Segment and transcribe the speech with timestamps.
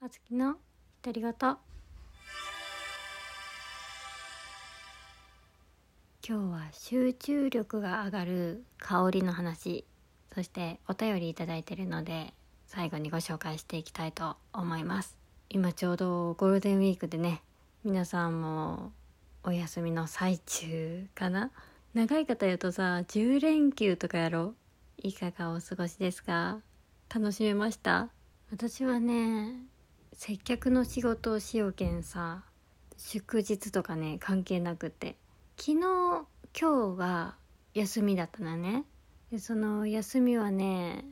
[0.00, 0.54] あつきの
[1.02, 1.58] 独り言今
[6.22, 9.84] 日は集中力が上がる香りの話。
[10.32, 12.32] そしてお便りいただいてるので
[12.68, 15.18] 最後にご紹介していきたいと思います。
[15.50, 17.42] 今ちょうどゴールデンウィークでね
[17.82, 18.92] 皆さんも
[19.42, 21.50] お休みの最中かな。
[21.94, 24.54] 長い方言うとさ10連休とかやろ。
[24.98, 26.60] いかがお過ごしですか？
[27.12, 28.10] 楽しめました？
[28.52, 29.54] 私はね
[30.12, 32.44] 接客の仕事をしようけんさ
[32.96, 35.16] 祝日とかね関係なくて。
[35.56, 35.76] 昨日
[36.60, 37.36] 今日が
[37.74, 38.84] 休みだったのね。
[39.30, 41.04] でその休みはね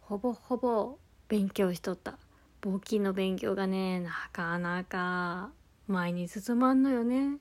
[0.00, 0.98] ほぼほぼ
[1.28, 2.18] 勉強しとった。
[2.60, 5.50] 簿記の勉強がねなかなか
[5.88, 7.38] 前に進まんのよね。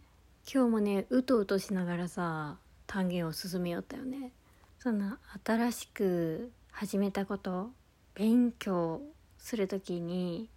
[0.52, 2.58] 今日もねうとうとしながらさ
[2.88, 4.32] 単元を進めよったよね。
[4.80, 7.70] そんな新しく始めたこと
[8.16, 9.02] 勉強
[9.38, 10.50] する時に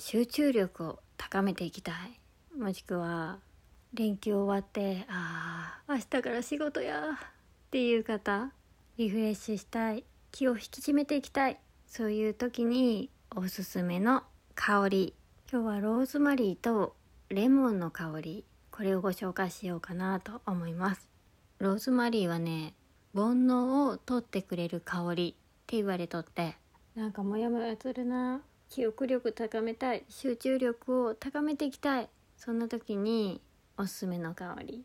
[0.00, 2.20] 集中力を高めていきたい。
[2.56, 3.40] もしくは
[3.94, 8.52] 連休終わってああ明日から仕事やっていう方
[8.96, 10.04] リフレッシュしたい。
[10.30, 11.58] 気を引き締めていきたい。
[11.86, 14.22] そういう時におすすめの
[14.54, 15.14] 香り。
[15.50, 16.94] 今日はローズマリーと
[17.28, 18.44] レモンの香り。
[18.70, 21.08] これをご紹介しようかなと思います。
[21.58, 22.74] ローズマリーはね
[23.14, 26.56] 煩悩を取ってくれる香りって言われとって。
[26.94, 28.42] なんかモヤモヤするな。
[28.68, 33.40] 記憶力高めたい集中力を高めていきたいそんな時に
[33.76, 34.84] おすすめの香り。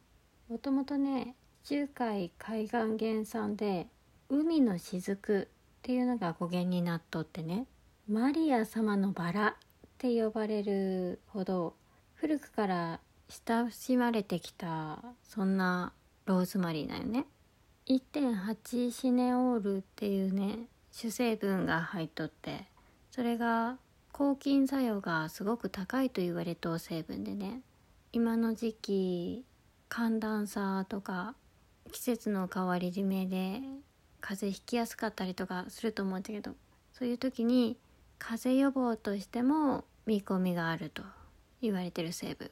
[0.50, 3.88] もともとね中海海岸原産で
[4.30, 5.48] 海の雫っ
[5.82, 7.66] ていうのが語源になっとってね
[8.08, 9.54] マリア様のバラっ
[9.98, 11.76] て呼ばれるほど
[12.16, 13.00] 古くから
[13.48, 15.94] 親しまれてきたそんな
[16.26, 17.26] ローズマリーだよね。
[17.88, 22.66] 1.8シネオールっていうね主成分が入っとって
[23.14, 23.78] それが
[24.12, 27.62] 抗菌作用がすごく高いと言われと成分でね
[28.12, 29.46] 今の時期
[29.88, 31.36] 寒暖差とか
[31.92, 33.62] 季節の変わり締めで
[34.20, 36.54] 風邪ひきやすかったりとかすると思うんだけど
[36.92, 37.78] そういう時に
[38.18, 41.04] 風邪予防としても見込みがあると
[41.62, 42.50] 言われてる成分。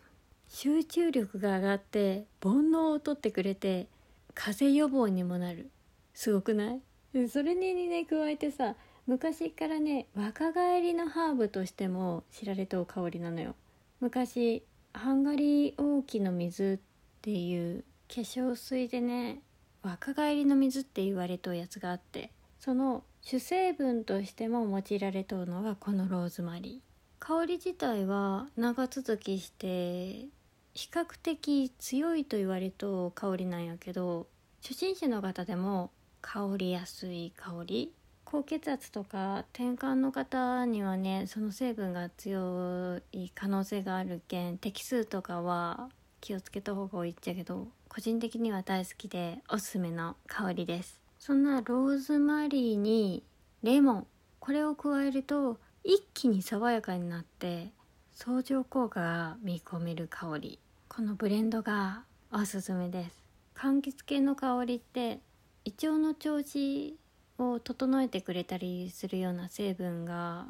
[0.47, 3.88] 集中力が上がって煩悩を取ってくれて
[4.35, 5.72] 風邪予防にもなる。
[6.13, 6.81] すごくない？
[7.29, 8.75] それにね加えてさ
[9.07, 13.56] 昔からね若返りのハーブとしても知られとう香りなのよ。
[14.00, 14.63] 昔
[14.94, 19.41] ハンガリー王妃の水っていう化粧水でね
[19.84, 26.91] 若返りの水って言われとうやつがあってその主成分としても用いられとうのがこのローズマリー。
[27.19, 30.28] 香り自体は長続きして
[30.73, 34.28] 比較的強いと言われとう香りなんやけど
[34.63, 35.91] 初心者の方でも
[36.22, 37.94] 香りやすい香り
[38.31, 45.89] 高血圧とか転換の方にはねその成分が強い可能性があるけん滴数とかは
[46.21, 51.01] 気をつけた方がいいっちゃけど個人的には大好きでおすすめの香りです。
[51.19, 53.21] そんなローズマリーに
[53.63, 54.07] レモン
[54.39, 57.73] これを加えると一気に爽やかになって
[58.13, 60.57] 相乗効果が見込める香り。
[60.87, 63.25] このブレンドがおすすめです。
[63.53, 65.19] 柑橘系の香りって
[65.65, 66.95] 胃腸の調子
[67.37, 70.45] を整えてくれたりするような成分が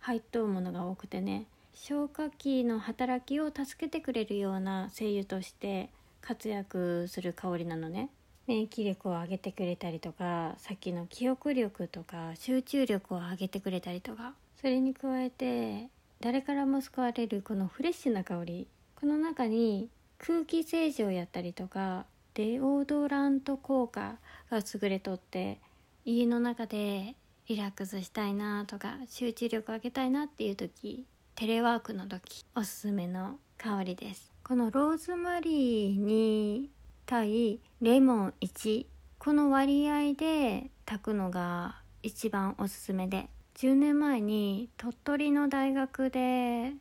[0.00, 5.90] 入っとうものが多くてね消化器の働きを助けてくれるような精油として
[6.20, 8.08] 活躍する香りなのね。
[8.46, 15.88] 免疫力を上げてくれたりとかさっきの記憶力とか集中力を上げてくれたりとかそれに加えて
[16.20, 18.66] 誰からも救われるこのフレッシュな香り
[19.00, 24.16] この中に空気清浄やったりとかデオドラント効果
[24.50, 25.58] が優れとって
[26.06, 27.14] 家の中で
[27.48, 34.30] リラックスしたいなとか集中力上げたいなっていう時テレワークの時おすすめの香りです。
[34.42, 36.68] このローズマリーに
[37.06, 38.86] 対レモン1
[39.18, 46.74] この割合で炊くのが一番おすすめで10年前に鳥取の大学で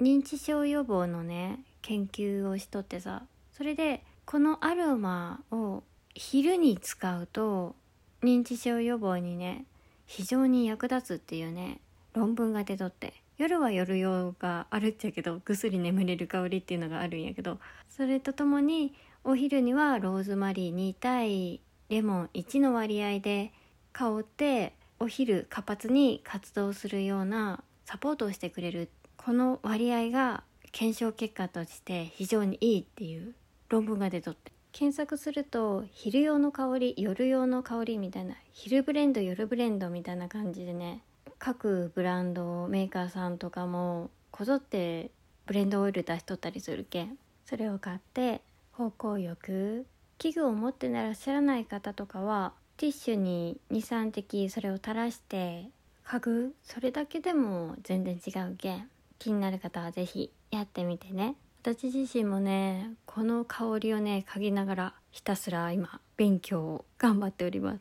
[0.00, 3.22] 認知症予防のね研究をしとってさ
[3.52, 5.84] それでこのアロマを
[6.14, 7.76] 昼に使うと
[8.24, 9.66] 認知症予防にね
[10.06, 11.80] 非常に役立つっていうね
[12.14, 18.94] 論文が出とって夜は夜用があるっちゃけどぐっすり眠れる香りっていうのがあるんやけどそれとともに
[19.24, 23.52] お昼にはローズマリー2対レモン1の割合で
[23.92, 33.34] 香ってお昼活発に活動するようなサポートをしてくれるこの割合が検証結果として非常にいいっていう
[33.68, 34.52] 論文が出とって。
[34.74, 41.00] 検索すると昼用の香り夜用の香りみたいな昼ブレンド夜ブレンドみたいな感じでね
[41.38, 45.12] 各ブランドメーカーさんとかもこぞって
[45.46, 47.16] ブレンドオイル出しとったりするけん
[47.46, 48.40] それを買って
[48.72, 49.86] 芳香浴
[50.18, 55.68] 器具を持ってならっしゃらない方とかはティッシュに23滴それを垂らして
[56.04, 58.90] 嗅ぐそれだけでも全然違うけん
[59.20, 61.36] 気になる方は是非やってみてね。
[61.64, 67.80] 私自身もねこの香りをね嗅ぎながらひたすら今勉強を頑張っております。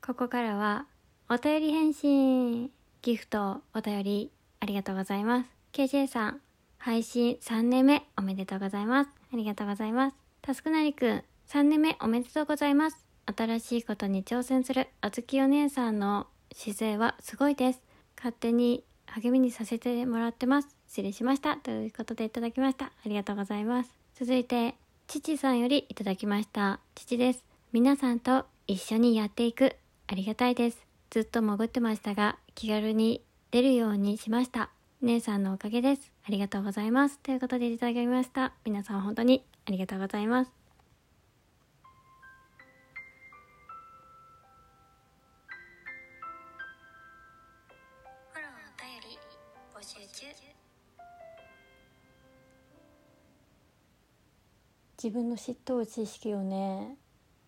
[0.00, 0.86] ここからは
[1.28, 2.70] お便り返信
[3.02, 4.30] ギフトお便り
[4.60, 5.48] ありがとうございます。
[5.72, 6.40] KJ さん
[6.78, 9.10] 配信3年目おめでとうございます。
[9.32, 10.16] ありがとうございます。
[10.42, 13.04] タスクなりくん3年目おめでとうございます。
[13.36, 17.89] 新しいことに挑戦するあずきお姉さんの姿勢はすごいです。
[18.20, 20.68] 勝手に励みにさせてもらってます。
[20.86, 21.56] 失礼しました。
[21.56, 22.86] ということでいただきました。
[22.86, 23.90] ありがとうございます。
[24.14, 24.74] 続いて
[25.06, 26.80] 父さんよりいただきました。
[26.94, 27.44] 父です。
[27.72, 29.74] 皆さんと一緒にやっていく。
[30.06, 30.84] ありがたいです。
[31.08, 34.70] ずっと潜ってましたが気軽に出るようにしました。
[35.02, 36.12] 姉さんのおかげです。
[36.28, 37.18] ありがとうございます。
[37.20, 38.52] ということでいただきました。
[38.64, 40.59] 皆さん本当にありがとうございます。
[55.02, 56.96] 自分の知っとう知識をね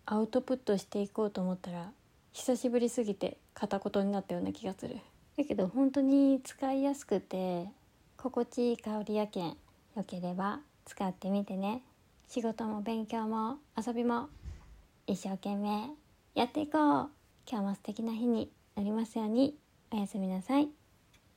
[0.07, 1.91] アウトプットしていこうと思ったら
[2.31, 4.97] 久しぶりすぎて片言になったような気がする。
[5.37, 7.67] だけど本当に使いやすくて
[8.17, 9.55] 心地いい香りやけんよ
[10.05, 11.83] ければ使ってみてね。
[12.27, 14.29] 仕事も勉強も遊びも
[15.05, 15.91] 一生懸命
[16.33, 17.09] やっていこう。
[17.45, 19.55] 今日も素敵な日になりますように。
[19.91, 20.82] おやすみなさい。